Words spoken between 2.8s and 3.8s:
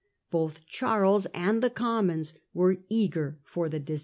eager for the